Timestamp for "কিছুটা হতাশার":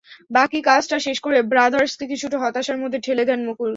2.11-2.77